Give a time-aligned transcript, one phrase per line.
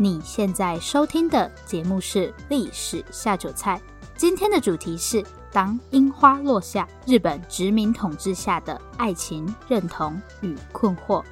[0.00, 3.82] 你现在收听的节目是《历史下酒菜》，
[4.16, 5.20] 今天的主题是
[5.50, 11.24] 当樱花落下，日本殖民统治下的爱情、认同与困惑。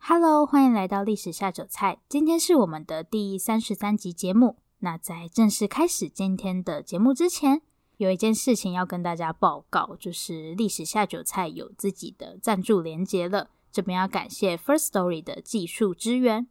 [0.00, 4.56] Hello，欢迎来到《历史下酒菜》，今天是我们的第三十三集节目。
[4.80, 7.62] 那在正式开始今天的节目之前，
[7.98, 13.50] 有一件事情要跟大家报告，就是历史下酒菜有自己的赞助连结了。
[13.70, 16.48] 这边要感谢 First Story 的技术支援。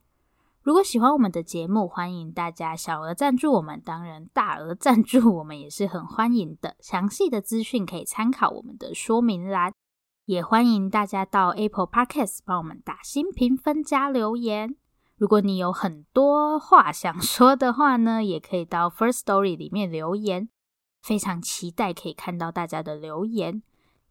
[0.61, 6.75] 如果喜欢我们的节目，欢迎大家小额赞助我们，当然大额赞助我们也是很欢迎的。
[6.81, 9.71] 详细的资讯可以参考我们的说明栏。
[10.25, 14.75] 也欢迎大家到 Apple Podcast 帮我们打新评分加留言。
[15.15, 20.49] 如果你有很多话想说的话呢，也可以到 First Story 里面留言。
[21.01, 23.63] 非常期待可以看到大家的留言。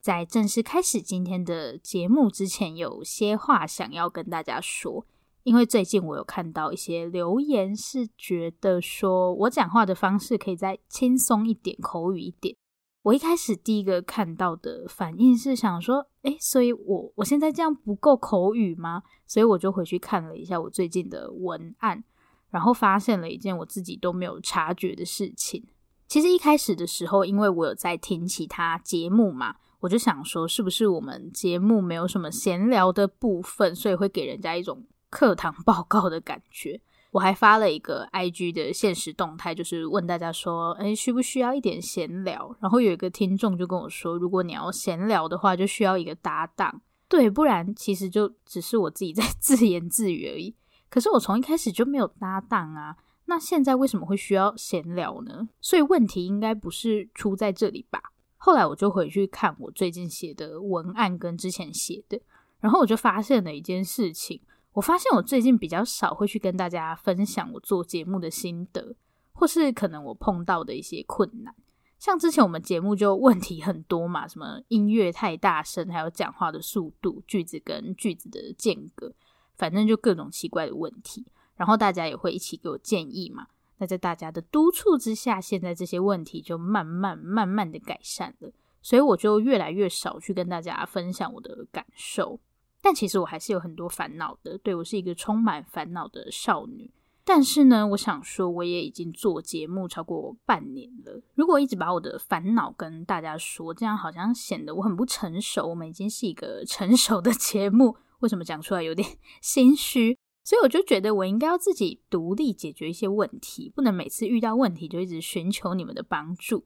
[0.06, 5.04] 在正式开始今天的节目之前，有些话想要跟大家说。
[5.42, 12.54] 因为最近我有看到一些留言，是觉得说我讲话的方式可以再轻松一点，口语一点。
[13.02, 19.02] 我一开始第一个看到的反应是想说，诶，所以我我现在这样不够口语吗？
[19.26, 22.04] 所以我就回去看了一下我最近的文案，
[22.50, 25.66] 然后发现了一件我自己都没有察觉的事情。
[26.06, 36.80] 其实一开始的时候，因为我有在听其他节目嘛，我就想说，是不是我们节目没有什么闲聊的部分，所以会给人家一种课堂报告的感觉。
[37.12, 42.54] 我还发了一个 IG 的现实动态，就是问大家说，哎，需不需要一点闲聊？
[42.60, 50.54] 然后有一个听众就跟我说，如果你要闲聊的话，就需要一个搭档，对，不然其实就只是我自己在 自言自语而已。
[50.90, 52.96] 可是我从一开始就没有搭档啊。
[53.28, 55.48] 那现在为什么会需要闲聊呢？
[55.60, 58.00] 所以问题应该不是出在这里吧？
[58.46, 62.16] 后来我就回去看我最近写的文案跟之前写的，
[62.60, 64.40] 然后我就发现了一件事情。
[64.72, 68.94] 我发现我最近比较少会去跟大家分享我做节目的心得，
[69.32, 71.52] 或是可能我碰到的一些困难。
[71.98, 79.12] 像之前我们节目就问题很多嘛，什么音乐太大声，还有讲话的速度、句子跟句子的间隔，
[79.56, 81.26] 反正就各种奇怪的问题。
[81.56, 83.48] 然后大家也会一起给我建议嘛。
[83.78, 88.50] 那在大家的督促之下，现在这些问题就慢慢慢慢的改善了。
[88.82, 92.38] 所以我就越来越少去跟大家分享我的感受。
[92.80, 94.56] 但其实我还是有很多烦恼的。
[94.58, 96.90] 对，我是一个充满烦恼的少女。
[97.24, 101.20] 但是呢，我想说，我也已经做节目超过半年了。
[101.34, 105.66] 如果一直把我的烦恼跟大家说，这样好像显得我很不成熟。
[105.66, 110.16] 我们已经是一个成熟的节目，为什么讲出来有点 心虚？
[110.46, 116.64] 所以我就觉得我应该要自己独立解决一些问题，不能每次遇到问题就一直寻求你们的帮助。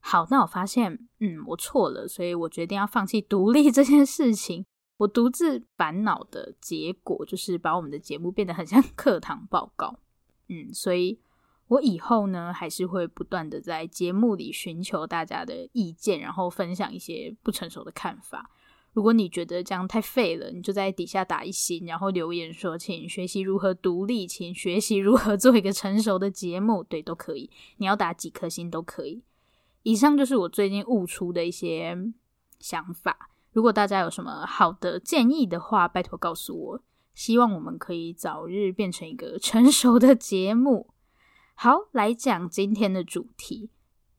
[0.00, 4.66] 好，那我发现，嗯，我错了，所以我决定要放弃独立这件事情。
[4.96, 10.00] 我独自烦恼的结果就是把我们的节目变得很像 课堂报告。
[10.48, 11.20] 嗯，所以
[11.68, 18.50] 我以后呢，还是会不断的在节目里寻求大家的意见，然后分享一些不成熟的看法。
[18.92, 27.50] 如果你觉得这样太废了，你就在底下打一星，然后留言说，请学习如何独立，请学习如何做一个成熟的节目，对，都可以。
[27.78, 29.22] 你要打几颗星都可以。
[29.82, 31.96] 以上就是我最近悟出的一些
[32.58, 33.30] 想法。
[33.52, 36.82] 如果大家有什么好的建议的话，拜托告诉我。
[37.14, 40.88] 希望我们可以早日变成一个成熟的节目。
[41.54, 43.70] 好，来讲今天的主题。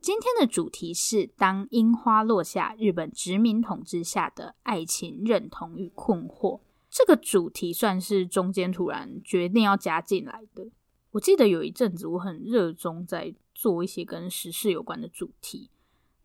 [0.04, 6.60] 今天的主题是当樱花落下，日本殖民统治下的爱情、认同与困惑。
[6.90, 10.70] 这个主题算是中间突然决定要加进来的。
[11.12, 15.70] 我记得有一阵子我很热衷在做一些跟时事有关的主题，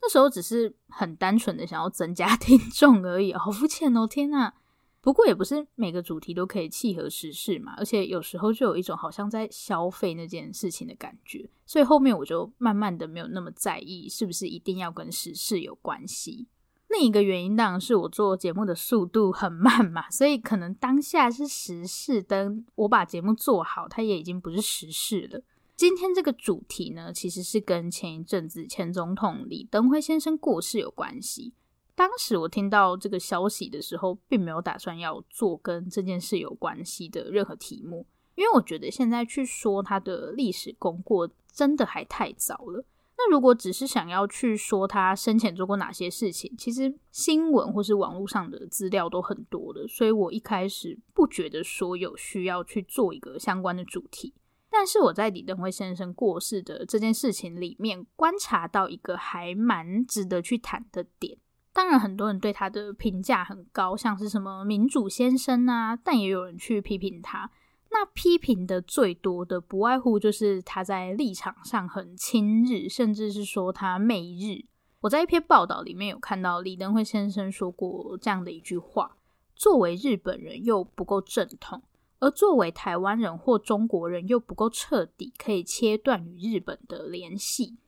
[0.02, 4.08] 那时候只是很单纯的想要增加听众而已，好肤浅哦！
[4.08, 4.54] 天哪。
[5.00, 16.46] 不过也不是每个主题都可以契合时事嘛，而且有时候就有一种好像在消费那件事情的感觉，所以后面我就慢慢的没有那么在意是不是一定要跟时事有关系。
[16.88, 25.42] 另一个原因当然是我做节目的速度很慢嘛，所以可能当下是时事，等我把节目做好，它也已经不是时事了。
[25.76, 31.52] 今天这个主题呢，其实是跟前一阵子前总统李登辉先生过世有关系。
[31.98, 38.06] 当时我听到这个消息的时候，并没有打算要做跟这件事有关系的任何题目，
[38.36, 42.84] 因为我觉得现在去说他的历史功过真的还太早了。
[43.16, 54.32] 那如果只是想要去说他生前做过哪些事情，其实新闻或是网络上的资料都很多的，所以我一开始不觉得说有需要去做一个相关的主题。
[54.70, 61.36] 但是我在李登辉先生过世的这件事情里面，观察到一个还蛮值得去谈的点。
[61.72, 67.50] 当然，很多人对他的评价很高，像是什么民主先生啊，但也有人去批评他。
[67.90, 74.66] 那批评的最多的，不外乎就是他在立场上很亲日，甚至是说他媚日。
[75.00, 79.16] 我在一篇报道里面有看到李登辉先生说过这样的一句话：
[79.54, 81.82] 作为日本人又不够正统，
[82.18, 87.78] 而作为台湾人或中国人又不够彻底，可以切断与日本的联系。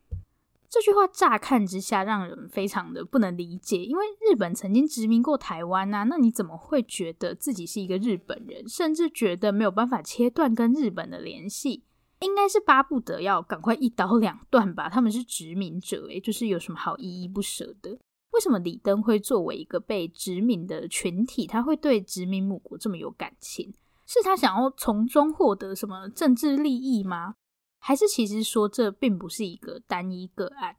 [0.71, 11.83] 这句话乍看之下让人非常的不能理解，因为日本曾经殖民过台湾啊，那你怎么会觉得自己是一个日本人，甚至觉得没有办法切断跟日本的联系？
[12.21, 14.89] 应该是巴不得要赶快一刀两断吧？
[14.89, 17.99] 他们是殖民者，诶，就是有什么好依依不舍的？
[18.33, 23.75] 为什么李登辉作为一个被殖民的群体，他会对殖民母国这么有感情？
[24.07, 27.35] 是他想要从中获得什么政治利益吗？
[27.81, 30.77] 还是其实说这并不是一个单一个案，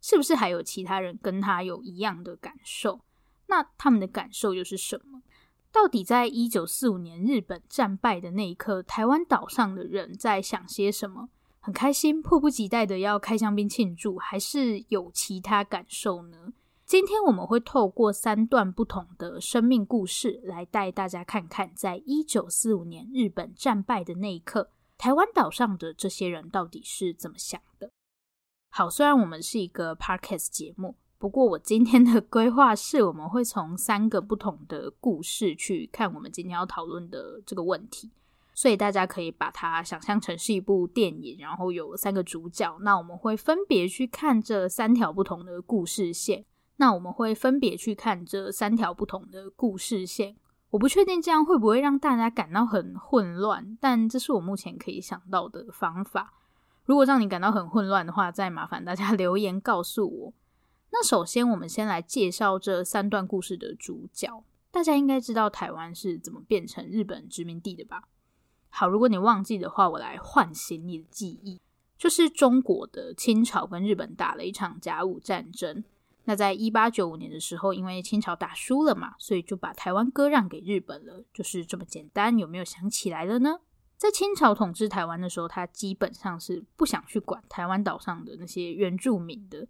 [0.00, 3.00] 是不是还有其他人跟他有一样的感受？
[3.46, 5.22] 那他们的感受又是什么？
[5.72, 11.30] 到底在一九四五年日本战败的那一刻，台湾岛上的人在想些什么？
[11.60, 16.52] 很开心，迫不及待的要开香槟庆祝，还是有其他感受呢？
[16.84, 24.70] 今天我们会透过三段不同的生命故事，来带大家看看，在一九四五年日本战败的那一刻。
[25.02, 27.90] 台湾岛上的这些人到底是怎么想的？
[28.70, 38.12] 好，虽然我们是一个 podcast 节目，不过我今天的规划是，我们会从三个不同的故事去看我们今天要讨论的这个问题，
[38.54, 46.44] 所以大家可以把它想象成是一部电影，然后有三个主角，那我们会分别去看这三条不同的故事线，
[46.76, 50.36] 那我们会分别去看这三条不同的故事线。
[50.72, 56.32] 我不确定这样会不会让大家感到很混乱，但这是我目前可以想到的方法。
[56.86, 60.32] 如果让你感到很混乱的话，再麻烦大家 留言告诉我。
[60.90, 64.44] 那首先，我们先来介绍这三段故事的主角。
[64.70, 68.04] 大家应该知道台湾是怎么变成日本殖民地的吧？
[68.70, 71.60] 好，如果你忘记的话，我来唤醒你的记忆，
[71.98, 75.84] 就是中国的清朝跟日本打了一场甲午战争。
[76.24, 82.38] 那在一八九五年的时候，因为清朝打输了嘛，所以就把台湾割让给日本了，就是这么简单。
[82.38, 83.58] 有没有想起来了呢？
[83.96, 89.66] 在清朝统治台湾的时候，他基本上是不想去管台湾岛上的那些原住民的。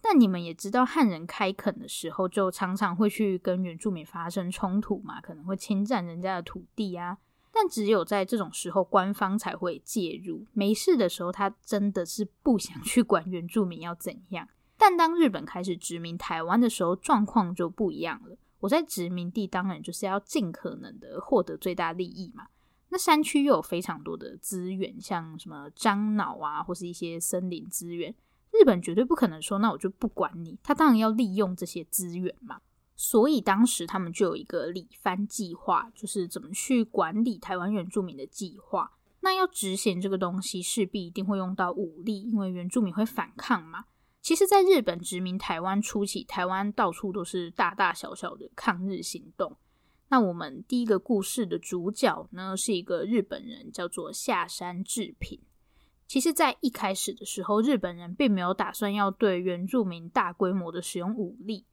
[0.00, 7.18] 但你们也知道，汉人开垦的时候，就常常会去跟原住民发生冲突嘛，可能会侵占人家的土地啊。
[7.50, 10.46] 但只有在这种时候，官方才会介入。
[10.52, 14.48] 没事的时候，他真的是不想去管原住民要怎样。
[14.78, 18.38] 但当日本开始殖民台湾的时候，状况就不一样了。
[18.60, 22.46] 我在殖民地当然就是要尽可能的获得最大利益嘛。
[22.88, 28.14] 那山区又有非常多的资源，像什么樟脑啊，或是一些森林资源，
[28.52, 32.60] 日本绝对不可能说那我就不管你，他当然要利用这些资源嘛。
[32.96, 38.90] 所以当时他们就有一个理番计划，就是怎么去管理台湾原住民的计划。
[39.20, 43.84] 那要执行这个东西，势必一定会用到武力，因为原住民会反抗嘛。
[44.20, 49.56] 其实，在日本殖民台湾初期，台湾到处都是大大小小的抗日行动。
[50.10, 55.40] 那我们第一个故事的主角呢，是一个日本人，叫做下山治平。
[56.06, 61.66] 其实，在一开始的时候，日本人并没有打算要对原住民大规模的使用武力。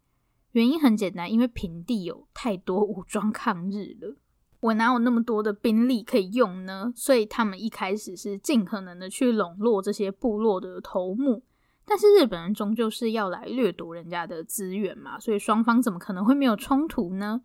[0.51, 4.15] 原因很简单，因为平地有太多武装抗日了，
[4.61, 6.93] 我哪有那么多的兵力可以用呢？
[6.95, 11.43] 所以，他们一开始是尽可能的去笼络这些部落的头目。
[11.85, 17.43] 但是日本人终究是要来掠夺人家的资源嘛，所以双方怎么可能会没有冲突呢？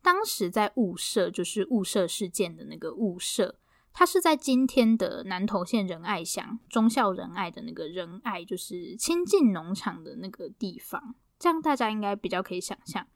[0.00, 3.56] 当时在雾社，就是雾社事件的那个雾社，
[3.92, 11.16] 它是在今天的南投县仁爱乡，忠孝仁爱的那个仁爱，就是亲近农场的那个地方。
[11.38, 13.06] 这样大家应该比较可以想象，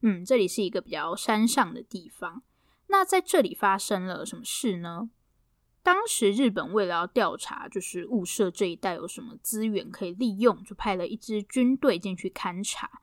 [0.00, 2.42] 嗯，这里是一个比较山上的地方。
[2.88, 5.10] 那在这里发生了什么事呢？
[5.82, 13.00] 当时日本为了要调查，就是雾社这一带有什么资源可以利用，就派了一支军队进去勘察。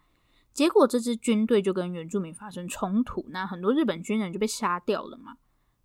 [0.54, 5.38] 结果这支军队就跟原住民发生冲突，那很多日本军人就被杀掉了嘛。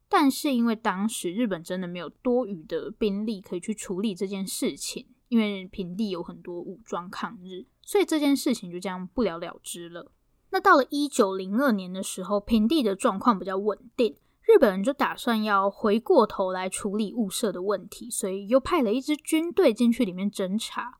[0.09, 10.13] 但是因为当时日本真的没有多余的兵力可以去处理这件事情，因为平地有很多武装抗日，所以这件事情就这样不了了之了。
[10.51, 14.17] 那到了一九零二年的时候，平地的状况比较稳定。
[14.47, 20.99] 日本人就打算要回过头来处理雾社的问题，所以又派了一支军队进去里面侦查。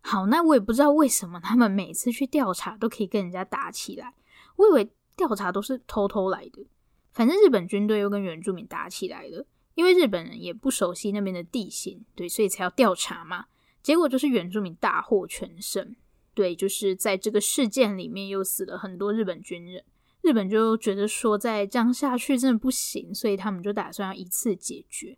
[0.00, 4.14] 好，那我也不知道为什么他们每次去调查都可以跟人家打起来。
[4.56, 6.66] 我以为调查都是偷偷来的，
[7.12, 13.46] 反正日本军队又跟原住民打起来了，因为日本人也不熟悉那边的地形，对，所以才要调查嘛。
[13.82, 15.94] 结果就是原住民大获全胜。
[16.34, 19.82] 对，就是在这个事件里面又死了很多日本军人。
[20.26, 25.16] 日本就觉得说再这样下去真的不行，所以他们就打算要一次解决。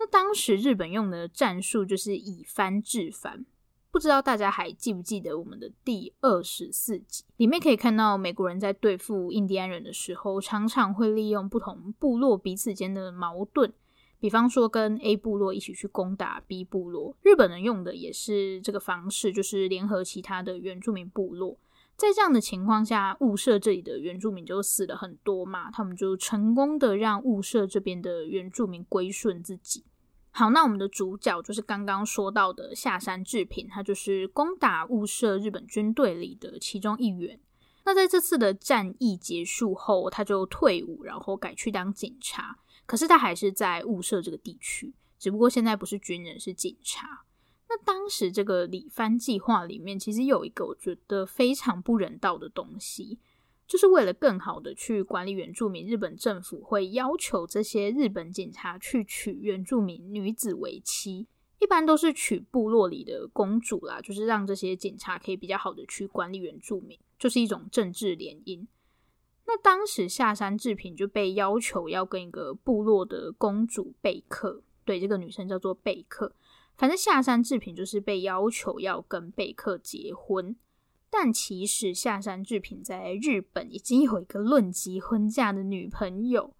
[0.00, 3.46] 那当时日本用的战术就是以番制番。
[3.92, 13.72] 不知道大家还记不记得我们的第二十四集里面可以看到，美国人在对付印第安人的时候，常常会利用不同部落彼此间的矛盾，
[14.18, 17.16] 比方说跟 A 部落一起去攻打 B 部落。
[17.22, 21.56] 日本人用的也是这个方式，就是联合其他的原住民部落。
[21.98, 29.84] 在这样的情况下，雾社这里的原住民就死了很多嘛，他们就成功的让雾社这边的原住民归顺自己。
[30.30, 37.40] 好，那我们的主角就是刚刚说到的下山志平，他就是攻打雾社日本军队里的其中一员。
[37.84, 42.58] 那在这次的战役结束后，他就退伍，然后改去当警察。
[42.86, 47.24] 可是他还是在雾社这个地区，只不过现在不是军人，是警察。
[47.68, 53.18] 那当时这个理番计划里面，其实有一个我觉得非常不人道的东西。
[53.66, 61.26] 就是为了更好的去管理原住民，日本政府会要求这些日本警察去娶原住民女子为妻，
[61.58, 68.66] 一般都是娶部落里的公主啦，就是让这些警察可以比较好的去管理原住民，就是一种政治联姻。
[69.46, 76.34] 那当时下山志平就被要求要跟一个部落的公主贝克，对，这个女生叫做贝克，
[76.78, 80.56] 反正下山制品就是被要求要跟贝克结婚。
[81.10, 86.54] 但其实下山制品在日本已经有一个论及婚嫁的女朋友，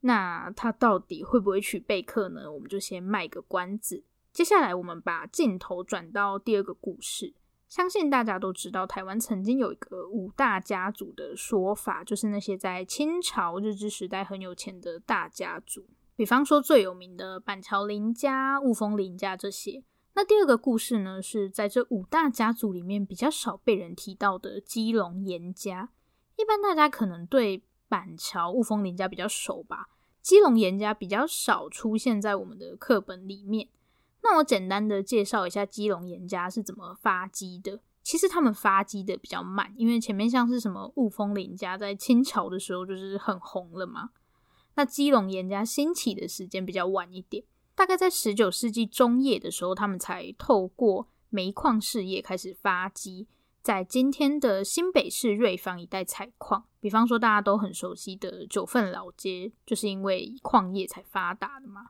[0.00, 2.50] 那他到底会不会娶贝克呢？
[2.50, 4.04] 我们就先卖个关子。
[4.32, 7.34] 接下来我们把镜头转到第二个故事，
[7.68, 15.84] 相信大家都知道，台湾曾经有一个五大家族的说法，就是那些在清朝日治时代很有钱的大家族，
[16.16, 19.82] 比方说最有名的板桥林家、雾峰林家这些。
[20.14, 25.90] 那第二个故事呢，是在这五大家族里面比较少被人提到的基隆严家。
[26.36, 29.88] 一般大家可能对板桥雾峰林家比较熟吧，
[30.22, 33.68] 基隆严家比较少出现在我们的课本里面。
[34.22, 37.80] 那我简单的介绍一下基隆严家是怎么发迹的。
[38.04, 44.10] 其实他们发迹的比较慢，因为前面像是什么雾峰林家在清朝的时候就是很红了嘛。
[44.76, 47.44] 那基隆严家兴起的时间比较晚一点。
[47.74, 53.26] 大概在十九世纪中叶的时候，他们才透过煤矿事业开始发迹，
[53.62, 56.64] 在今天的新北市瑞芳一带采矿。
[56.78, 61.86] 比方说，大家都很熟悉的九份老街，就是因为矿业才发达的嘛。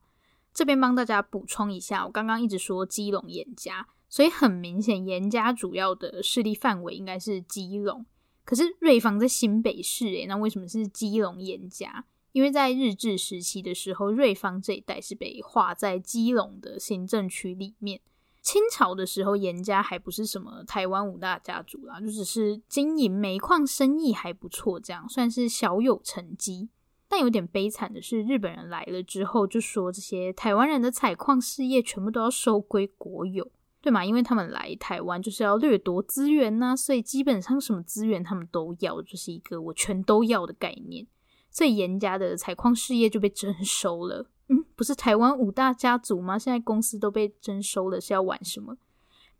[0.55, 8.07] 这边帮大家补充一下，我刚刚一直说基隆严家，所以很明显严家主要的势力范围应该是基隆。
[8.45, 12.05] 可是瑞芳在新北市，诶，那为什么是基隆严家？
[12.35, 18.01] 因为在日治时期的时候，瑞芳这一带是被划在基隆的行政区里面。
[18.43, 26.69] 清朝的时候，严家还不是什么台湾五大家族啦，就只是经营煤矿生意还不错，这样算是小有成绩。
[27.07, 33.49] 但有点悲惨的是，日本人来了之后，就说这些台湾人的采矿事业全部都要收归国有，
[33.81, 34.05] 对吗？
[34.05, 41.07] 因为他们来台湾就是要掠夺资源呐，所以基本上什么资源他们都要，就是一个我全都要的概念。
[41.55, 44.27] 最严家的采矿事业就被征收了。
[44.49, 46.37] 嗯，不是台湾五大家族吗？
[46.37, 48.77] 现在公司都被征收了，是要玩什么？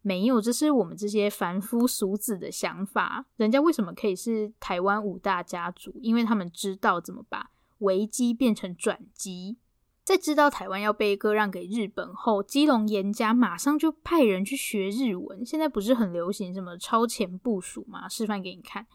[0.01, 3.27] 没有，这是我们这些凡夫俗子的想法。
[3.37, 5.93] 人家为什么可以是台湾五大家族？
[6.01, 9.57] 因为他们知道怎么把危机变成转机。
[10.05, 15.45] 在知道台湾要被割让给日本后，基隆严家马上就派人去学日文。
[15.45, 18.09] 现在不是很流行什么超前部署吗？
[18.09, 18.87] 示范给你看。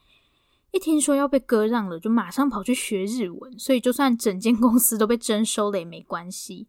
[0.72, 6.68] 一听说要被割让了，就马上跑去学日文，所以就算整间公司都被征收了也没关系。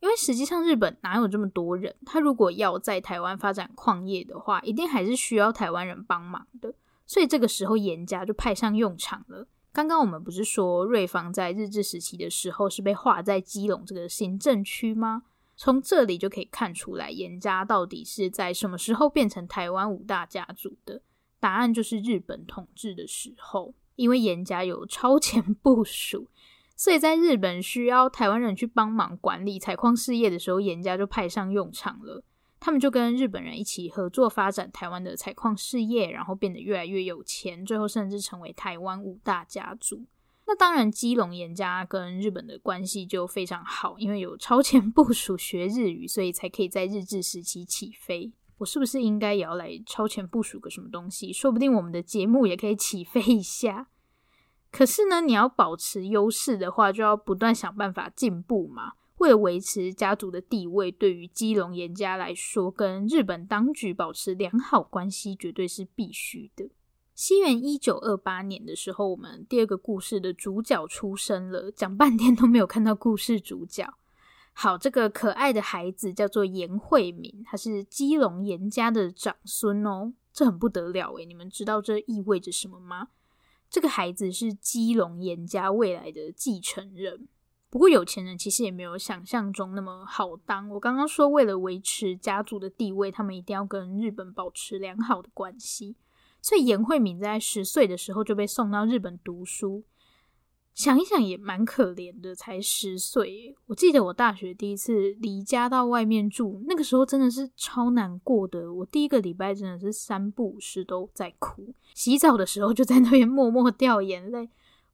[0.00, 1.94] 因为实际上日本哪有这么多人？
[2.06, 6.74] 他如果要在台湾发展矿业的话，一定还是需要台湾人帮忙的。
[7.06, 9.48] 所以这个时候严家就派上用场了。
[9.72, 15.22] 刚刚我们不是说瑞芳在日治时期的时候是被划在基隆这个行政区吗？
[15.56, 21.02] 从这里就可以看出来，严家到底是在什么时候变成台湾五大家族的？
[21.40, 26.26] 答案就是日本统治的时候，因为严家有超前部署，
[26.76, 32.22] 所以在日本需要台湾人去帮忙管理采矿事业的时候，严家就派上用场了。
[32.60, 40.04] 他们就跟日本人一起合作发展台湾的采矿事业，然后变得越来越有钱，最后甚至成为台湾五大家族。
[40.44, 48.32] 那当然，基隆严家跟日本的关系就非常好，因为有超前部署学日语，所以才可以在日治时期起飞。
[48.58, 51.32] 我是不是应该也要来超前部署个什么东西？
[51.32, 53.88] 说不定我们的节目也可以起飞一下。
[54.70, 58.92] 可是呢，你要保持优势的话，就要不断想办法进步嘛。
[59.18, 66.70] 为了维持家族的地位，对于基隆严家来说，跟日本当局保持良好关系绝对是必须的。
[67.14, 73.97] 西元一九二八年的时候，我们第二个故事的主角出生了，讲半天都没有看到故事主角。
[74.60, 83.06] 好，这个可爱的孩子叫做严惠敏，他是基隆严家的长孙哦，这很不得了诶，你们知道这意味着什么吗？
[83.70, 87.28] 这个孩子是基隆严家未来的继承人。
[87.70, 90.68] 不过有钱人其实也没有想象中那么好当。
[90.70, 95.94] 我刚刚说，为了维持家族的地位，他们一定要跟日本保持良好的关系。
[96.42, 99.84] 所以严惠敏在十岁的时候就被送到日本读书，
[100.78, 103.52] 想一想也蛮可怜的，才十岁。
[103.66, 108.72] 我记得我大学第一次离家到外面住，那个时候真的是超难过的。
[108.72, 114.50] 我第一个礼拜真的是三不五时都在哭，洗澡的时候就在那边默默掉眼泪，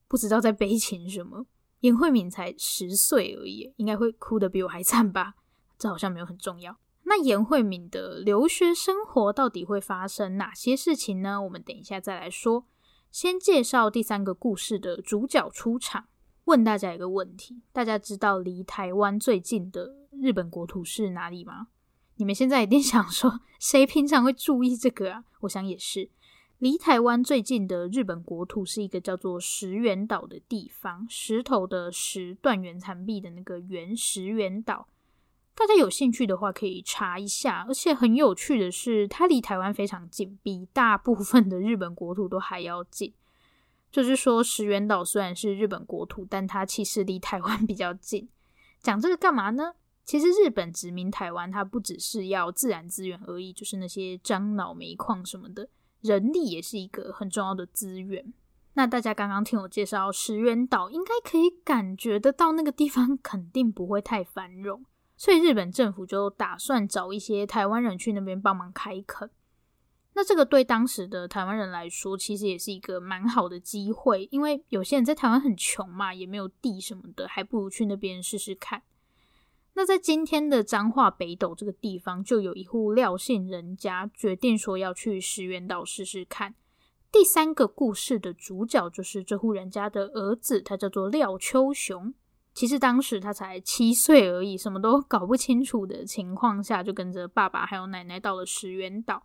[0.09, 1.45] 不知道在悲情什么。
[1.81, 5.35] 严慧敏才十岁而已，应该会哭得比我还惨吧？
[5.77, 6.75] 这好像没有很重要。
[7.03, 11.43] 那严慧敏的留学生活到底会发生哪些事情呢？
[11.43, 12.65] 我们等一下再来说。
[13.15, 16.09] 先介绍第三个故事的主角出场。
[16.47, 21.69] 问大家一个问题：大家知道离台湾最近的日本国土是哪里吗？
[22.17, 25.25] 你们现在一定想说，谁平常会注意这个啊？
[25.43, 26.11] 我想也是。
[26.59, 34.89] 离台湾最近的日本国土是一个叫做石垣岛的地方，石头的石，断垣残壁的那个原，石垣岛。
[35.57, 43.15] 大家有兴趣的话可以查一下，而且很有趣的是，它离台湾非常近，比大部分的日本国土都还要近。
[43.93, 48.29] 就是说，石垣岛虽然是日本国土，但它其实离台湾 比较近。
[48.81, 49.75] 讲这个干嘛呢？
[50.05, 55.69] 其实日本殖民台湾，它不只是要自然资源而已，就是那些樟脑、煤矿什么的，
[56.01, 58.35] 人力也是一个很重要的资源。
[58.75, 64.85] 那大家刚刚听我介绍石垣岛，应该可以感觉得到那个地方 肯定不会太繁荣。
[65.17, 69.31] 所以日本政府就打算找一些台湾人去那边帮忙开垦。
[70.17, 78.83] 那这个对当时的台湾人来说，其实也是一个蛮好的机会，因为有些人在台湾很穷嘛，也没有地什么的，还不如去那边试试看。
[79.73, 86.55] 那在今天的彰化北斗这个地方，就有一户廖姓人家决定说要去石垣岛试试看。
[87.11, 92.15] 第三个故事的主角就是这户人家的儿子，他叫做廖秋雄。
[92.55, 99.25] 其实当时他才七岁而已，什么都搞不清楚的情况下，就跟着爸爸还有奶奶到了石垣岛。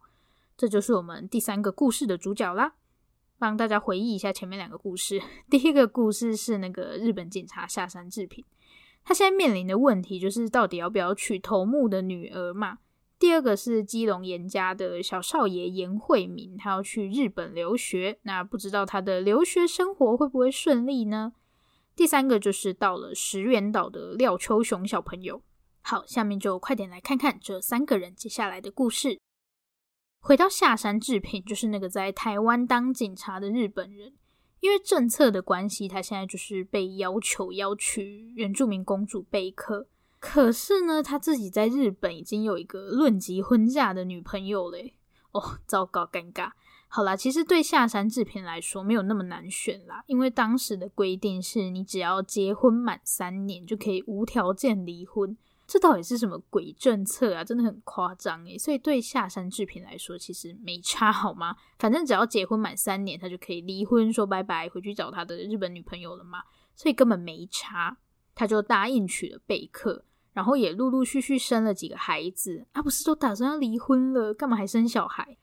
[0.58, 2.74] 这就是我们第三个故事的主角啦。
[3.38, 5.22] 帮大家回忆一下前面两个故事。
[5.50, 8.44] 第一个故事是那个日本警察下山制品，
[9.06, 12.80] 他现在面临的问题就是到底要不要娶头目的女儿嘛。
[13.18, 21.34] 第二个是基隆严家的小少爷严惠民，他要去日本留学，那不知道他的留学生活会不会顺利呢？
[22.00, 25.44] 第三个就是到了石垣岛的廖秋雄小朋友。
[25.82, 29.20] 好，下面就快点来看看这三个人接下来的故事。
[30.22, 34.14] 回到下山制品，就是那个在台湾当警察的日本人，
[34.62, 39.90] 因为政策的关系，他现在就是被要求要娶原住民公主贝克。
[40.22, 44.96] 可是呢，他自己在日本已经有一个论及婚嫁的女朋友嘞。
[45.34, 46.54] 哦，糟糕，尴尬。
[46.92, 57.44] 好啦，其实对下山治平来说没有那么难选啦，因为当时的规定是你只要结婚满三年就可以无条件离婚，这到底是什么鬼政策啊？
[57.44, 58.58] 真的很夸张诶。
[58.58, 61.56] 所以对下山治平来说其实没差好吗？
[61.78, 66.40] 反正只要结婚满三年，他就可以离婚说拜拜，回去找他的日本女朋友了嘛，
[66.76, 67.98] 所以根本没差，
[68.34, 75.38] 他就答应娶了贝克，然后也陆陆续续生了几个孩子啊，不是都打算要离婚了，干嘛还生小孩？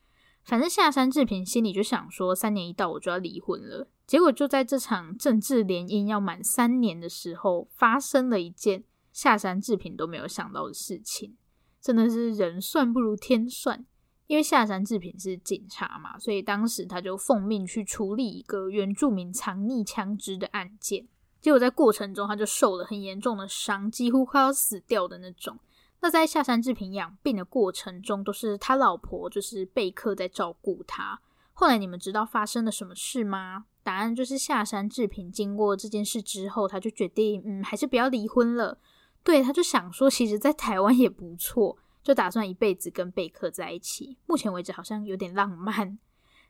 [0.47, 3.89] 反正下山志平心里就想说，三年一到我就要离婚了。
[4.05, 11.35] 结果就在这场政治联姻要满三年的时候，发生了一件下山志平都没有想到的事情，
[11.81, 13.85] 真的是人算不如天算。
[14.27, 21.05] 因为下山志平是警察嘛，所以当时他就奉命去处理一个原住民藏匿枪支的案件。
[21.41, 25.59] 结果在过程中，他就受了很严重的伤，几乎快要死掉的那种。
[25.99, 31.19] 那在下山治平养病的过程中，都是他老婆，就是贝克在照顾他。
[31.53, 33.65] 后来你们知道发生了什么事吗？
[33.83, 38.79] 答案就是下山治平经过这件事之后，他就决定，嗯，还是不要离婚了。
[39.23, 44.17] 对，他就想说，其实，在台湾也不错，就打算一辈子跟贝克在一起。
[44.25, 45.97] 目前为止，好像有点浪漫。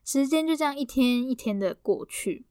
[0.04, 2.46] 时间就这样一天一天的过去。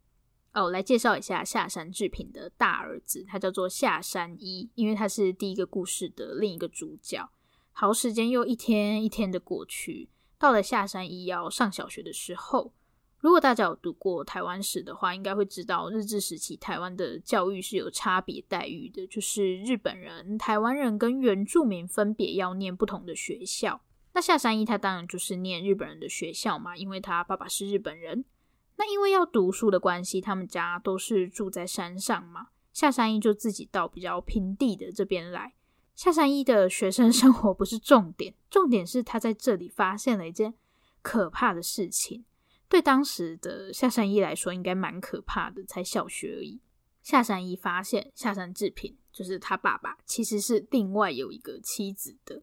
[0.57, 7.29] 哦，来介绍一下下山制品的大儿子，他叫做下山一，因为他是第一个故事的另一个主角。
[7.73, 12.73] 好，时间又一天一天的过去，到了下山一要上小学的时候，
[13.19, 23.83] 如果大家有读过台湾史的话，应该会知道日治时期台湾的教育是有差别待遇的，就是日本人、台湾人跟原住民分别要念不同的学校。
[24.14, 28.25] 那下山一他当然就是念日本人的学校嘛，因为他爸爸是日本人。
[28.79, 35.55] 那因为要读书的关系，他们家都是住在山上嘛，下山一就自己到比较平地的这边来。
[35.95, 40.55] 下山一的学生 生活不是重点，重点是他在这里发现了一件
[41.01, 42.25] 可怕的事情。
[42.69, 46.61] 对当时的下山一来说，应该蛮可怕的，才小学而已。
[47.03, 52.43] 下山一发现下山志平就是他爸爸，其实是另外有一个妻子的。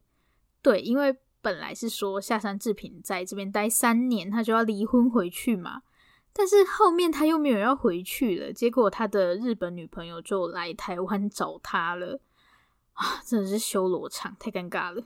[0.62, 5.84] 对，因为本来是说下山志平在这边待三年，他就要离婚回去嘛。
[6.34, 12.19] 但是后面他又没有要回去了，结果他的日本女朋友就来台湾找他了。
[12.93, 15.04] 啊，真的是修罗场，太尴尬了。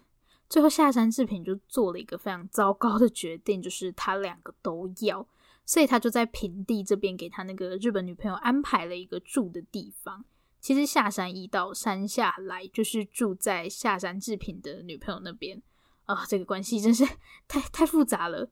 [0.50, 5.28] 最后，下山志平就做了一个非常糟糕的决定，就是他两个都要，
[5.66, 10.26] 所以他就在平地这边给他那个日本女朋友安排了一个住的地方。
[10.60, 15.62] 其实下山一到山下来，就是住在下山志平的女朋友那边
[16.06, 17.06] 啊，这个关系真是
[17.48, 18.50] 太太复杂了。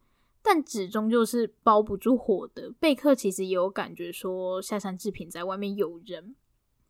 [0.48, 2.72] 但始终就是包不住火的。
[2.80, 6.36] 贝克其实也有感觉说下山志平在外面有人，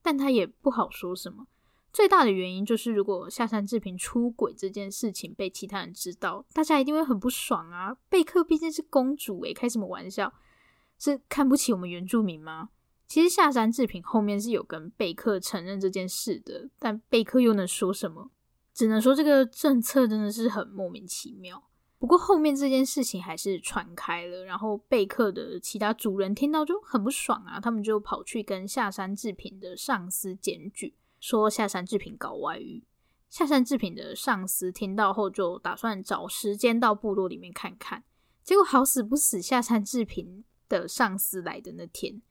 [0.02, 1.48] 但他也不好说什么。
[1.94, 7.96] 最大的原因就是，如果下山志平出轨这件事情被其他人知道，大家一定会很不爽啊！
[8.10, 10.34] 贝克毕竟是公主诶，开什么玩笑？
[11.00, 12.72] 是看不起我们原住民吗？
[13.08, 18.32] 其实下山志平后面是有跟贝克承认这件事的，但贝克又能说什么？
[18.74, 21.64] 只能说这个政策真的是很莫名其妙。
[21.98, 30.94] 不过后面这件事情还是传开了，然后贝克的其他主人听到就很不爽啊，他们就跑去跟下山志平的上司检举。
[31.20, 32.84] 说下山志平搞外遇，
[33.30, 38.04] 下山志平的上司听到后就打算找时间到部落里面看看。
[38.44, 42.22] 结果好死不死，下山志平的上司来的那天，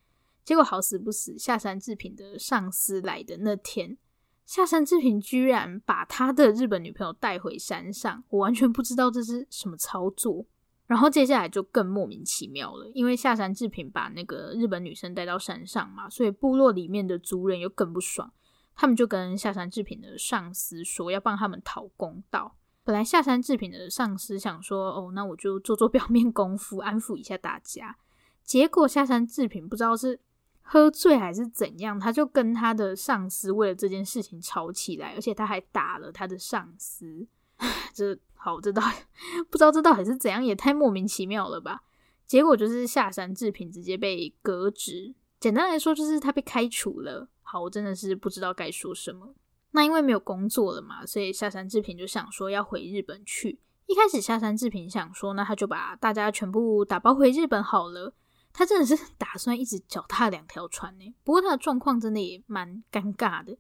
[0.45, 3.99] 结果好死不死，下山志平的上司来的那天，
[4.45, 10.45] 下山志平居然把他的日本女朋友带回山上，我完全不知道这是什么操作。
[10.87, 18.31] 然后接下来就更莫名其妙了，因为下山志平把那个日本女生带到山上嘛，所以部落里面的族人又更不爽。
[18.77, 22.57] 他们就跟下山志平的上司说要帮他们讨公道。
[22.83, 27.97] 本来下山志平的上司想说：“哦，那我就做做表面功夫，安抚一下大家。”
[28.45, 30.21] 结果下山志平不知道是
[30.67, 37.27] 喝醉还是怎样，他就跟他的上司为了这件事情吵起来，而且他还打了他的上司。
[37.93, 38.83] 这好，这到
[39.51, 41.83] 不知道这到底是怎样，也太莫名其妙了吧？
[42.27, 47.29] 结果就是下山志平直接被革职，简单来说就是他被开除了。
[47.43, 49.35] 好，我真的是不知道该说什么。
[49.73, 53.59] 那因为没有工作了嘛，所以下山志平就想说要回日本去。
[53.87, 58.15] 一开始下山志平想说，那他就把大家全部打包回日本好了。
[58.55, 61.15] 他真的是打算一直脚踏两条船呢。
[61.23, 63.59] 不过他的状况真的也蛮尴尬的，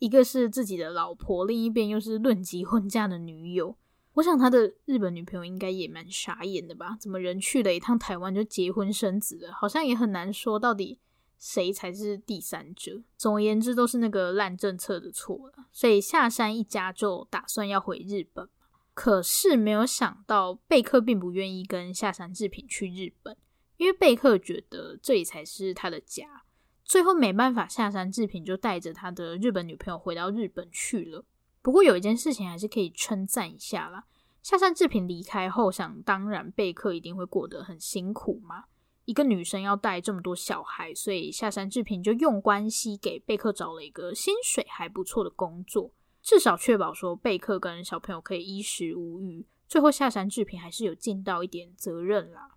[0.00, 3.76] 一个是自己的老婆，另一边又是论及婚嫁的女友。
[4.14, 6.98] 我想他的日本女朋友应该也蛮傻眼的吧？
[7.00, 9.52] 怎么人去了一趟台湾就结婚生子了？
[9.54, 10.98] 好像也很难说到底。
[11.38, 13.02] 谁才是第三者？
[13.16, 15.66] 总而言之，都是那个烂政策的错了。
[15.72, 18.48] 所以下山一家就打算要回日本，
[18.94, 23.36] 可是没有想到贝克并不愿意跟下山志平去日本，
[23.82, 26.44] 因为贝克觉得这里才是他的家。
[26.84, 31.24] 最后没办法，下山志平就带着他的日本女朋友回到日本去了。
[31.60, 34.04] 不过有一件事情还是可以称赞一下啦，
[34.40, 38.66] 下山志平离开后，想当然贝克一定会过得很辛苦嘛。
[39.04, 45.90] 一个女生要带这么多小孩，所以下山志平就用关系给贝克找了一个薪水还不错的工作，
[46.22, 49.44] 至少确保说贝克跟小朋友可以衣食无虞。
[49.66, 52.50] 最后下山志平还是有尽到一点责任啦。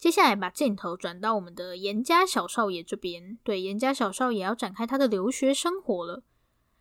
[0.00, 6.22] 接下来把镜头转到我们的严家小少爷这边，对，严家小少爷要展开他的留学生活了。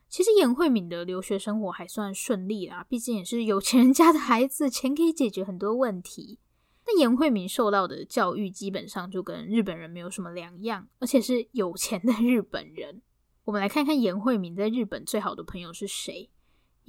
[0.08, 6.39] 其实严慧敏的留学生活还算顺利啦，毕竟也是有钱人家的孩子，钱可以解决很多问题。
[6.88, 13.01] 那严慧敏受到的教育基本上就跟日本人没有什么两样，而且是有钱的日本人。
[13.43, 16.29] 我们来看看严慧敏在日本最好的朋友是谁？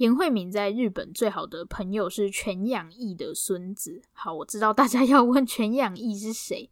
[0.01, 4.01] 严慧敏在日本最好的朋友是全养义的孙子。
[4.13, 6.71] 好，我知道大家要问全养义是谁。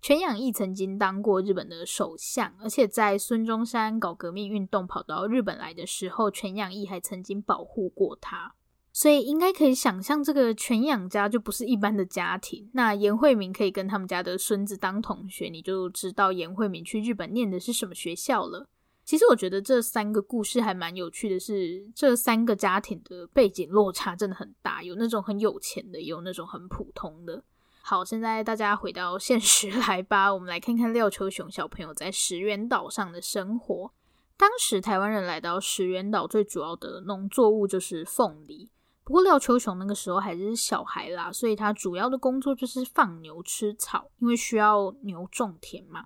[0.00, 8.54] 全养义曾经当过日本的首相，而且在孙中山搞革命运动跑到日本来的时候，全养义还曾经保护过他。
[8.94, 12.70] 所以应该可以想象，这个全养家就不是一般的家庭。
[12.72, 18.70] 那严慧敏可以跟他们家的孙子当同学，你就知道严慧敏去日本念的是什么学校了。
[19.10, 27.42] 其实我觉得这三个故事还蛮有趣的是，这三个家庭的背景落差真的很大，有那种很有钱的，有那种很普通的。
[27.82, 33.90] 好，现在大家回到现实 来吧，我们来看看廖秋雄小朋友在石原岛上的生活。
[34.36, 38.70] 当时台湾人来到石原岛，最主要的农作物就是凤梨。
[39.02, 46.04] 不过廖秋雄那个时候还是小孩啦，所以他主要的工作就是放牛吃草，因为需要牛种田嘛。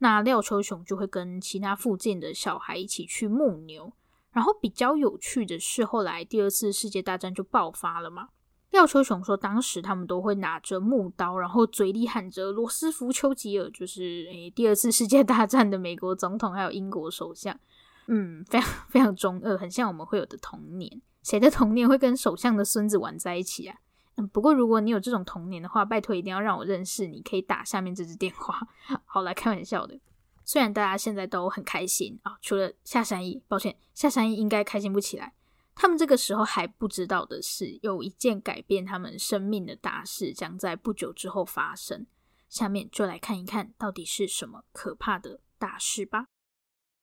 [0.00, 3.90] 那廖秋雄就会跟其他附近的小孩一起去牧牛。
[4.32, 8.28] 然后比较有趣的是，后来第二次世界大战就爆发了嘛。
[8.70, 17.58] 廖秋雄说，当时他们都会拿着木刀，然后嘴里喊着“罗斯福·丘吉尔”，就是诶第二次世界大战的美国总统，还有英国首相。
[18.06, 21.02] 嗯，非常非常中二，很像我们会有的童年。
[21.24, 23.76] 谁的童年会跟首相的孙子玩在一起啊？
[24.16, 28.60] 嗯，不过如果你有这种童年的话，拜托一定要让我认识你，可以打下面这支电话。
[29.06, 29.98] 好，来开玩笑的。
[30.44, 35.34] 虽然大家现在都很开心啊，除了下山一，抱歉，下山一应该开心不起来。
[35.76, 42.06] 他们这个时候还不知道的是，有一件改变他们生命的大事将在不久之后发生。
[42.48, 46.26] 下面就来看一看到底是什么可怕的大事吧。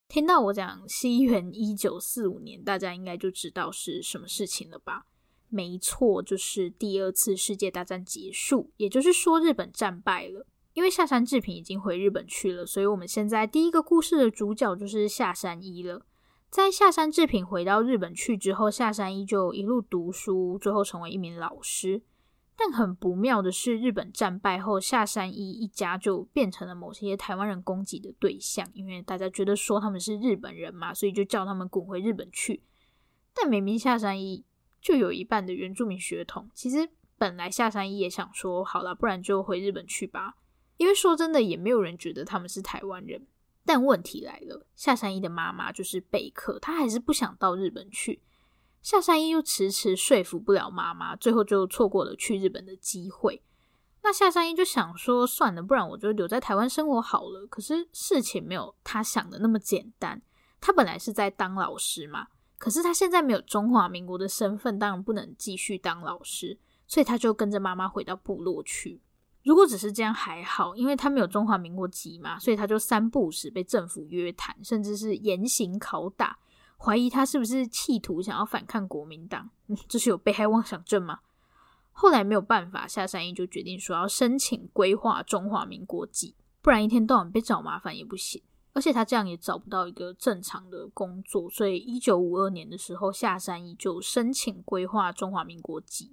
[0.09, 5.05] 听到我讲西元一九四五年，大家应该就知道是什么事情了吧？
[5.49, 10.45] 没错，就是第二次世界大战结束，也就是说日本战败了。
[10.73, 16.05] 因为下山志平已经回日本去了，所以我们现在第一个故事的主角就是下山一了。
[16.49, 22.03] 在下山志平回到日本去之后，下山一就一路读书，最后成为一名老师。
[22.55, 32.63] 但很不妙的是，日本战败后，下山一一家就变成了某些台湾人攻击的对象，因为大家觉得说他们是日本人嘛，所以就叫他们滚回日本去。
[33.33, 34.43] 但明明下山一
[34.81, 40.35] 就有一半的原住民血统，其实本来下山一也想说，好了，不然就回日本去吧，
[40.77, 43.27] 因为说真的，也没有人觉得他们是台湾人。
[43.65, 48.21] 但问题来了，下山一的妈妈就是贝克，她还是不想到日本去。
[48.81, 53.41] 下山一又迟迟说服不了妈妈，最后就错过了去日本的机会。
[54.03, 57.45] 那下山一就想说，算了，不然我就留在台湾生活好了。
[57.47, 60.21] 可是事情没有他想的那么简单。
[60.61, 68.99] 他本来是在当老师嘛，可是他现在没有中华民国的身份，当然不能继续当老师，所以他就跟着妈妈回到部落去。
[69.43, 76.39] 如果只是这样还好，因为他没有中华民国籍嘛，所以他就三不五时被政府约谈，甚至是严刑拷打，
[76.77, 79.49] 怀疑他是不是企图想要反抗国民党，
[79.87, 81.19] 这是有被害妄想症吗？
[81.93, 88.41] 后来没有办法，夏山一就决定说要申请规划中华民国籍，不然一天到晚被找麻烦也不行。
[88.77, 96.11] 而且他这样也找不到一个正常的工作，所以一九五二年的时候，下山一就申请规划中华民国籍。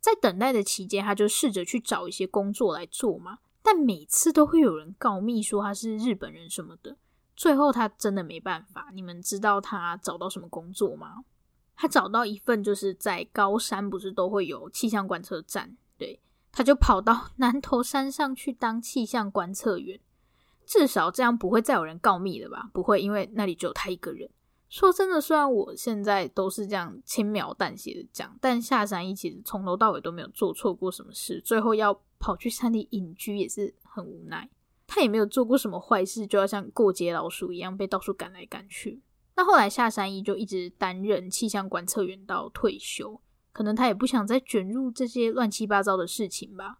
[0.00, 6.96] 在等待的期间，他就试着去找一些工作来做嘛，但每次都会有人告密说他是日本人什么的。
[7.36, 11.24] 最后他真的没办法，你们知道他找到什么工作吗？
[11.76, 15.76] 他找到一份就是在高山，不是都会有气象观测站？
[15.98, 20.00] 对，他就跑到南投山上去当气象观测员。
[20.72, 22.70] 至少这样不会再有人告密了吧？
[22.72, 24.26] 不会，因为那里只有他一个人。
[24.70, 34.48] 说真的，虽然我现在都是这样轻描淡写的讲，但下山一其实从头到尾都没有做错过什么事，最后要跑去山里隐居也是很无奈。
[34.86, 39.02] 他也没有做过什么坏事，就要像过街老鼠一样被到处赶来赶去。
[39.36, 43.20] 那后来下山一就一直担任气象观测员到退休，
[43.52, 46.78] 可能他也不想再卷入这些乱七八糟的事情吧？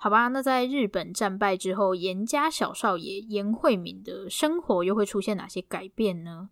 [0.00, 6.50] 好吧，那在日本战败之后，严家小少爷严惠敏的生活又会出现哪些改变呢？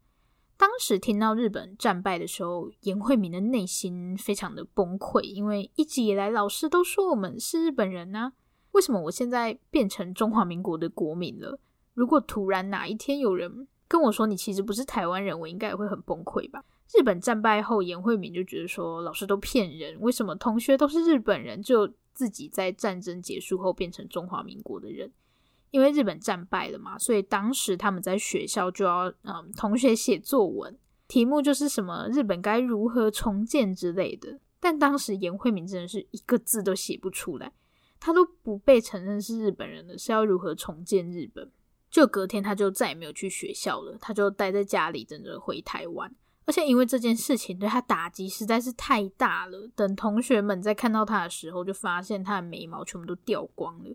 [0.56, 8.32] 当时听到日本战败的时候，严惠敏的内心非常的崩溃，因为一直以来老师都说我们是日本人啊，
[8.72, 11.60] 为什么我现在变成中华民国的国民了？
[11.94, 16.64] 如果突然哪一天有人跟我说你其实不是台湾人，我应该也会很崩溃吧？
[16.98, 25.12] 日本战败后，严惠敏就觉得说老师都骗人，为什么同学都是日本人，就自己在战争结束后变成中华民国的人？
[25.70, 34.40] 因为日本战败了嘛，所以当时他们在学校就要嗯，同学写作文，题目就是什么日本该如何重建之类的。
[34.58, 37.52] 但当时严惠敏真的是一个字都写不出来，
[38.00, 41.50] 他都不被承认是日本人了，是要如何重建日本？
[41.90, 46.14] 就隔天他就再也没有去学校了，他就待在家里等着回台湾。
[46.46, 53.94] 而且因为这件事情对他打击实在是太大了，等同学们在看到他的时候，就发现他的眉毛全部都掉光了，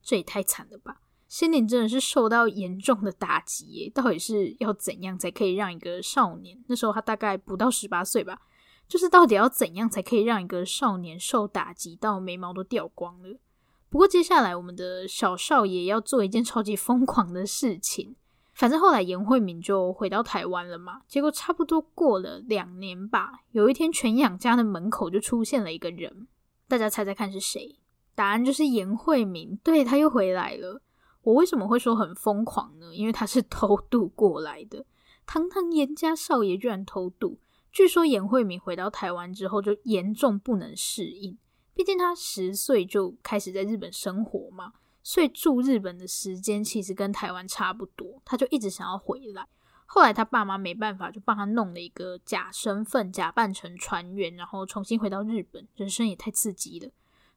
[0.00, 1.00] 这也太惨了吧！
[1.26, 8.40] 心灵真的是受到严重的打击耶，到底是要怎样才可以让一个少年，那时候他大概不到十八岁吧，
[8.86, 13.36] 就是到底要怎样才可以让一个少年受打击到眉毛都掉光了？
[13.90, 18.14] 不过接下来我们的小少爷要做一件超级疯狂的事情，
[18.58, 26.26] 反正后来严惠敏就回到台湾了嘛，结果差不多过了两年吧，有一天全养家的门口就出现了一个人，
[26.66, 27.78] 大家猜猜看是谁？
[28.16, 30.82] 答案就是严慧明，对，他又回来了。
[31.22, 32.92] 我为什么会说很疯狂呢？
[32.92, 34.84] 因为他是偷渡过来的，
[35.24, 37.38] 堂堂严家少爷居然偷渡。
[37.70, 41.38] 据说严慧明回到台湾之后就严重不能适应，
[41.74, 44.72] 毕竟他十岁就开始在日本生活嘛，
[45.08, 49.48] 所以住日本的时间其实跟台湾差不多，他就一直想要回来。
[49.86, 55.66] 后来他爸妈没办法，就帮他弄了一个假身份，假扮成船员，然后重新回到日本。
[55.76, 56.90] 人生也太刺激了。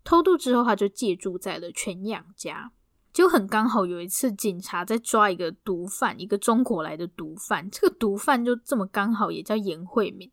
[0.03, 2.73] 偷渡之后，他就借住在了全养家。
[3.13, 7.71] 就很刚好有一次，警察在抓一个毒贩，一个中国来的毒贩。
[7.71, 10.29] 这个毒贩就这么刚好也叫颜慧敏。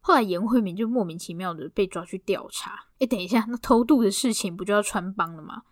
[0.00, 2.86] 后来颜慧敏就莫名其妙的被抓去调查。
[3.00, 5.64] 诶，等一下，那偷渡的事情不就要穿帮了吗？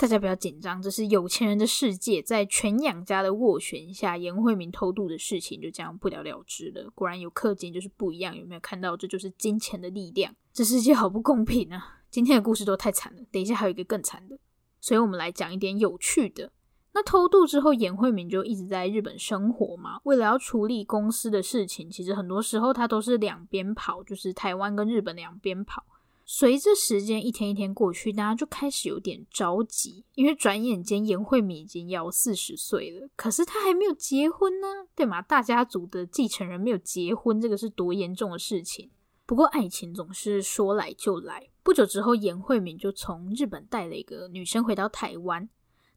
[0.00, 2.22] 大家不要紧张，这是有钱人的世界。
[2.22, 6.90] 在全养家的斡旋下，颜慧敏偷渡的事情就这样不了了之了。
[6.94, 8.96] 果然有氪金就是不一样，有没有看到？
[8.96, 10.34] 这就是金钱的力量。
[10.54, 12.00] 这世界好不公平啊！
[12.08, 14.38] 今天的故事都太惨了，等一下还有一个更惨的。
[14.80, 16.50] 所以我们来讲一点有趣的。
[16.94, 20.00] 那偷渡之后，颜慧明就一直在日本生活嘛。
[20.04, 25.84] 为了要处理公司的事情，其实很多时候他都是两边跑，就是台湾跟日本两边跑。
[26.32, 35.20] 随着时间一天一天过去，大家就开始有点着急，因为转眼间颜慧敏已经要四十岁了，可是她还没有结婚呢，对吗？
[35.20, 38.88] 大家族的继承人没有结婚，这个是多严重的事情。
[39.26, 41.48] 不过爱情总是说来就来。
[41.64, 45.48] 不久之后，颜慧敏就从日本带了一个女生回到台湾。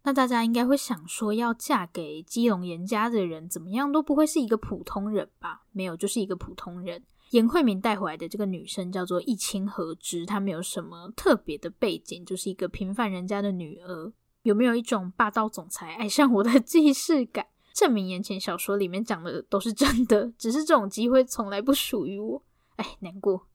[0.01, 5.61] 那大家应该会想说，要嫁给基隆颜家的人，怎么样都不会是一个普通人吧？
[5.71, 7.03] 没有，就是一个普通人。
[7.33, 14.13] 颜慧敏带回来的这个女生叫做一清和之，她没有什么特别的背景，就是一个平凡人家的女儿。
[14.43, 17.47] 有没有一种霸道总裁爱上我的 既视感？
[17.73, 22.43] 证明言情小说里面讲的都是真的，只是这种机会从来不属于我。
[22.75, 23.47] 哎，难过。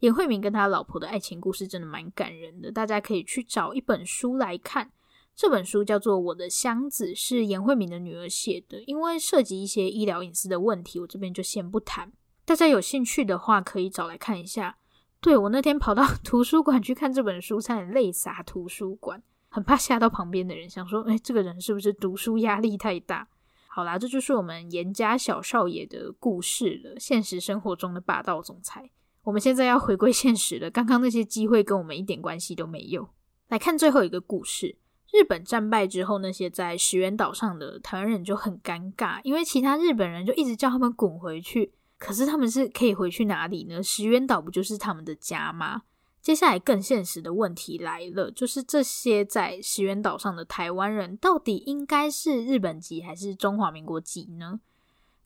[0.00, 4.90] 颜慧明跟他老婆的爱情故事真的蛮感人的，大家可以去找一本书来看。
[5.34, 8.82] 这本书叫做《我的箱子》，是颜慧明的女儿写的。
[8.86, 12.10] 因为涉及一些医疗隐私的问题，我这边就先不谈。
[12.46, 14.78] 大家有兴趣的话，可以找来看一下。
[15.20, 23.26] 对，我那天跑到图书馆去看这本书，差点泪洒图书馆，很怕吓到旁边的人，想说：“哎，这个人是不是读书压力太大？”
[23.66, 28.90] 好啦，这就是我们颜家小少爷的故事了，现实生活中的霸道总裁。
[29.24, 33.08] 我们现在要回归现实了，刚刚那些机会跟我们一点关系都没有。
[33.48, 34.78] 来看最后一个故事，
[35.12, 43.82] 日本战败之后，那些在石垣岛上的台湾人就很尴尬，因为其他日本人就一直叫他们滚回去，可是他们是可以回去哪里呢？
[43.82, 45.82] 石垣岛不就是他们的家吗？
[46.20, 54.60] 接下来更现实的问题来了，就是这些在石垣岛上的台湾人，到底应该是日本籍还是中华民国籍呢？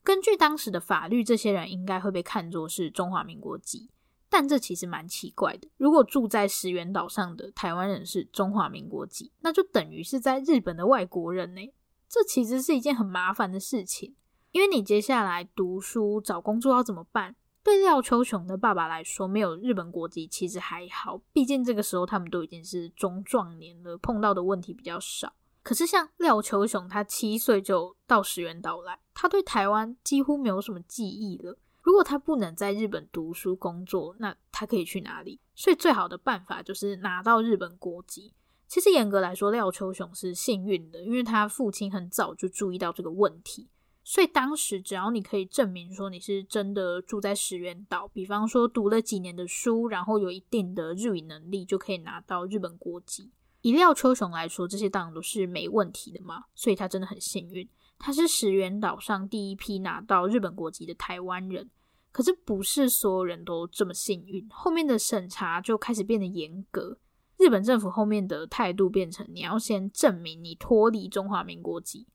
[0.03, 3.89] 根据当时的法律，这些人应该会被看作是中华民国籍，
[4.29, 5.67] 但这其实蛮奇怪的。
[5.77, 11.61] 如果住在石垣岛上的台湾人是中华民国籍，那就等于是在日本的外国人呢。
[12.07, 14.15] 这其实是一件很麻烦的事情，
[14.51, 17.35] 因为你接下来读书、找工作要怎么办？
[17.63, 25.33] 对廖秋雄的爸爸来说，没有日本国籍其实还好，毕竟这个时候他们都已经是中壮年了，碰到的问题比较少。
[25.63, 31.55] 可是像廖秋雄，他七岁就到石垣岛来，他对台湾几乎没有什么记忆了。
[31.83, 35.39] 如果他不能在日本读书工作，那他可以去哪里？
[35.55, 38.33] 所以最好的办法就是拿到日本国籍。
[38.67, 43.69] 其实严格来说，廖秋雄是幸运的，因为他父亲很早就注意到这个问题。
[44.03, 53.31] 所以当时只要你可以证明说你是真的住在石垣岛，比方说读了几年的书，然后有一定的日语能力，就可以拿到日本国籍。
[53.61, 61.69] 以廖秋雄来说，这些当然都是没问题的嘛，所以他真的很幸运，他是石垣岛上第一批拿到日本国籍的台湾人。
[62.11, 66.97] 可是不是所有人都这么幸运，后面的审查就开始变得严格，
[67.37, 72.07] 日本政府后面的态度变成你要先证明你脱离中华民国籍。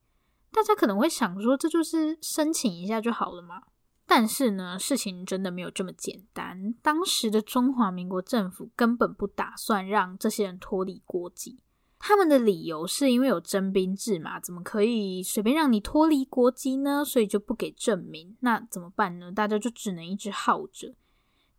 [0.57, 3.61] 大家可能会想说，这就是申请一下就好了嘛？
[4.07, 6.73] 但是呢，事情真的没有这么简单。
[6.81, 11.59] 当时的中华民国政府根本不打算让这些人脱离国籍，
[11.99, 17.05] 他们的理由是因为有征兵制嘛，怎么可以随便让你脱离国籍呢？
[17.05, 18.35] 所以就不给证明。
[18.39, 19.31] 那怎么办呢？
[19.31, 20.95] 大家就只能一直耗着。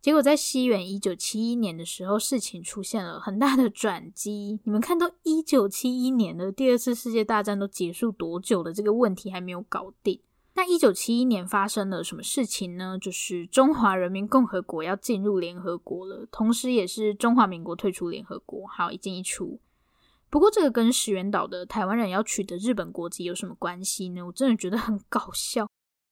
[0.01, 4.59] 结果在西元一九七一年的时候，事情出现了很大的转机。
[4.63, 8.71] 你们看到一九七一年的第二次世界大战都结束多久了？
[8.71, 10.21] 这个问题还没有搞定。
[10.55, 12.97] 那一九七一年发生了什么事情呢？
[12.99, 18.65] 就是中华人民共和国要进入联合国了，同时也是中华民国退出联合国。
[18.67, 19.59] 好，一进一出。
[20.29, 24.25] 不过这个跟石垣岛的台湾人要取得日本国籍有什么关系呢？
[24.25, 25.69] 我真的觉得很搞笑，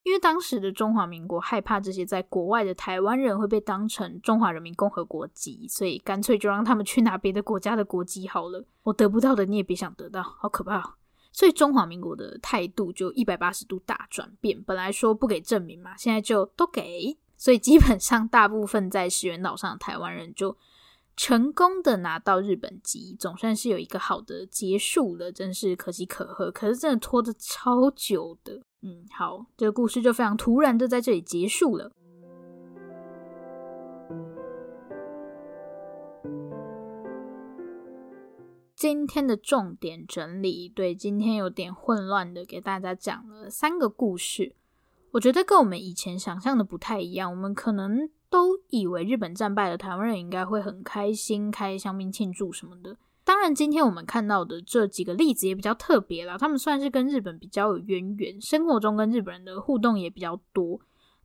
[0.07, 8.63] 因为当时的中华民国害怕这些在国外的台湾人会被当成中华人民共和国籍，所以干脆就让他们去拿别的国家的国籍好了。
[8.83, 10.95] 我得不到的你也别想得到，好可怕！
[11.33, 17.17] 所以中华民国的态度就一百八十度大转变，本来说不给证明嘛，现在就都给。
[17.35, 20.55] 所以基本上大部分在石垣岛上的台湾人就
[21.17, 26.51] 成功的拿到日本籍，总算是有一个好的结束了，真是可喜可贺。
[26.51, 28.61] 可是真的拖得超久的。
[28.83, 31.91] 嗯，好，这个故事就非常突然的在这里结束了。
[38.75, 44.53] 今天的重点整理，对，今天有点混乱的，给大家讲了三个故事。
[45.13, 52.97] 我觉得跟我们以前想象的不太一样，我们可能都以为日本战败了，台湾人应该会很开心，开香槟庆祝什么的。
[53.23, 60.79] 当然，今天我们看到的这几个例子也比较特别啦，他们算是跟日本比较有渊源，生活中跟日本人的互动也比较多。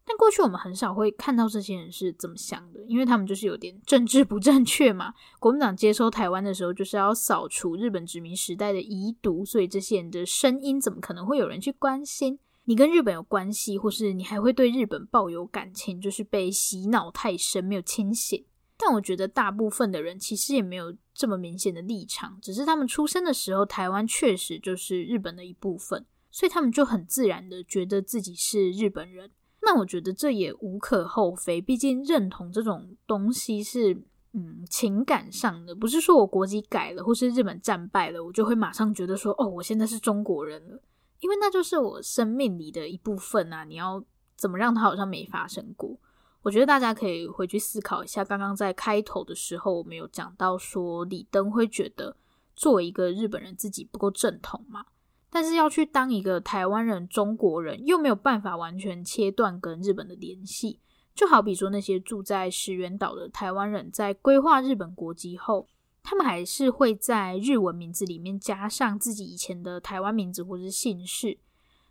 [0.05, 5.15] 但过去我们很少会看到这些人是怎么想的，因为他们就是有点政治不正确嘛。
[5.39, 12.41] 国民党接收台湾的时候，就是要扫除日本殖民时代的遗毒，所以这些人的声音怎么可能会有人去关心？
[12.65, 18.45] 你跟日本有关系，或是你还会对日本抱有感情，就是被洗脑太深，没有清醒。
[18.77, 29.31] 但我觉得大部分的人其实也没有这么明显的立场，只是他们出生的时候，台湾确实就是日本的一部分，所以他们就很自然的觉得自己是日本人。
[29.61, 33.95] 那我觉得这也无可厚非，毕竟认同这种东西是
[34.33, 40.83] 嗯情感上的，不是说我国籍改了或是日本战败了，我就会马上觉得说哦，我现在是中国人了，
[41.23, 43.63] 因为那就是我生命里的一部分啊！
[43.63, 44.05] 你要
[44.37, 45.97] 怎么让它好像没发生过？
[46.43, 52.17] 我觉得大家可以回去思考一下，刚刚在开头的时候，我们有讲到说李登会觉得
[52.57, 54.87] 作为一个日本人自己不够正统嘛，
[55.31, 60.81] 但是要去当一个台湾人、中国人，又没有办法完全切断跟日本的联系。
[61.15, 65.69] 就好比说那些住在石垣岛的台湾人，在规划日本国籍后，
[66.03, 71.39] 他们还是会在日文名字里面加上自己以前的台湾名字或是姓氏。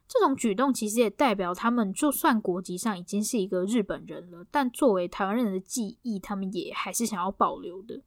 [0.08, 8.02] 这种举动其实也代表他们，就算国籍上已经是一个日本人了，但作为台湾人的记忆，他们也还是想要保留的。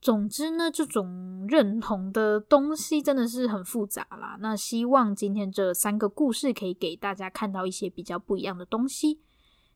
[0.00, 4.36] 总之呢，这种认同的东西真的是很复杂啦。
[4.40, 9.20] 那希望今天这三个故事可以给大家看到一些比较不一样的东西。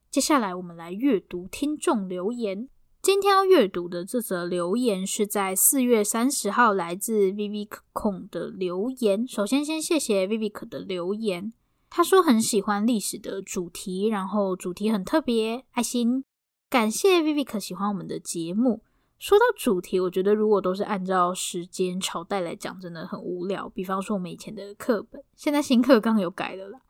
[0.08, 2.68] 接下来我们来阅读听众留言。
[3.06, 9.24] 今天要阅读的这则留言是在四月三十号来自 Vivick 孔的留言。
[9.28, 11.52] 首先，先谢谢 Vivic 的留言。
[11.88, 16.24] 他说很喜欢历史的主题，然后主题很特别，爱心。
[16.68, 18.82] 感谢 Vivic 喜欢我们的节目。
[19.20, 23.68] 说到主题，我觉得如果都是按照时间朝代来讲，真的很无聊。
[23.68, 26.80] 比方说我们以前的课本，现在新课纲有改了啦。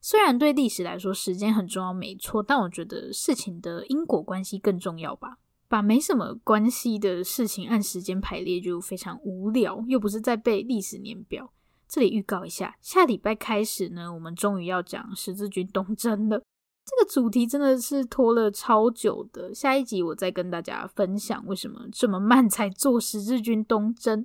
[0.00, 5.38] 虽然对历史来说时间很重要，没错，但我觉得事情的因果关系更重要吧。
[5.68, 11.52] 把没什么关系的事情按时间排列就非常无聊，又不是在背历史年表。
[11.88, 16.42] 这里预告一下，下礼拜开始呢，我们终于要讲十字军东征了。
[16.84, 24.24] 这个主题真的是拖了超久的，下一集我再跟大家分享为什么这么慢才做十字军东征。